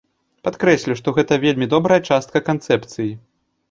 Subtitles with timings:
[0.47, 3.11] Падкрэслю, што гэта вельмі добрая частка канцэпцыі.